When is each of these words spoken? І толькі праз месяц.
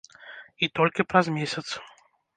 І 0.63 0.69
толькі 0.79 1.05
праз 1.13 1.25
месяц. 1.39 1.67